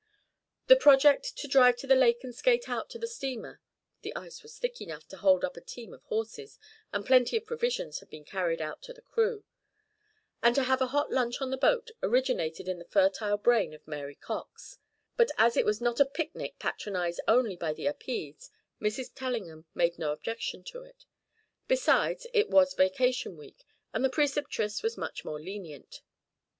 The 0.65 0.75
project 0.75 1.37
to 1.37 1.47
drive 1.47 1.75
to 1.77 1.85
the 1.85 1.93
lake 1.93 2.23
and 2.23 2.33
skate 2.33 2.67
out 2.67 2.89
to 2.89 2.97
the 2.97 3.05
steamer 3.05 3.61
(the 4.01 4.15
ice 4.15 4.41
was 4.41 4.57
thick 4.57 4.81
enough 4.81 5.07
to 5.09 5.17
hold 5.17 5.45
up 5.45 5.55
a 5.55 5.61
team 5.61 5.93
of 5.93 6.01
horses, 6.05 6.57
and 6.91 7.05
plenty 7.05 7.37
of 7.37 7.45
provisions 7.45 7.99
had 7.99 8.09
been 8.09 8.25
carried 8.25 8.63
out 8.63 8.81
to 8.81 8.93
the 8.93 9.03
crew) 9.03 9.43
and 10.41 10.55
to 10.55 10.63
have 10.63 10.81
a 10.81 10.87
hot 10.87 11.11
lunch 11.11 11.39
on 11.39 11.51
the 11.51 11.55
boat 11.55 11.91
originated 12.01 12.67
in 12.67 12.79
the 12.79 12.85
fertile 12.85 13.37
brain 13.37 13.75
of 13.75 13.87
Mary 13.87 14.15
Cox; 14.15 14.79
but 15.17 15.29
as 15.37 15.55
it 15.55 15.65
was 15.65 15.79
not 15.79 15.99
a 15.99 16.05
picnic 16.07 16.57
patronized 16.57 17.21
only 17.27 17.55
by 17.55 17.71
the 17.71 17.85
Upedes, 17.85 18.49
Mrs. 18.81 19.11
Tellingham 19.13 19.65
made 19.75 19.99
no 19.99 20.11
objection 20.11 20.63
to 20.63 20.81
it. 20.81 21.05
Besides, 21.67 22.25
it 22.33 22.49
was 22.49 22.73
vacation 22.73 23.37
week, 23.37 23.67
and 23.93 24.03
the 24.03 24.09
Preceptress 24.09 24.81
was 24.81 24.97
much 24.97 25.23
more 25.23 25.39
lenient. 25.39 26.01